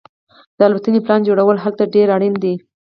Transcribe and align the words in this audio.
د 0.57 0.59
الوتنې 0.67 0.99
پلان 1.05 1.21
جوړول 1.27 1.57
هلته 1.65 1.83
ډیر 1.95 2.07
اړین 2.15 2.35
دي 2.43 2.53